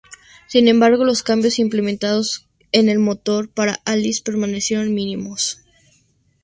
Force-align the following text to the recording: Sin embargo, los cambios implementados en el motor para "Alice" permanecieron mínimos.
Sin 0.47 0.67
embargo, 0.67 1.03
los 1.05 1.21
cambios 1.21 1.59
implementados 1.59 2.47
en 2.71 2.89
el 2.89 2.97
motor 2.97 3.49
para 3.51 3.81
"Alice" 3.85 4.23
permanecieron 4.25 4.95
mínimos. 4.95 5.59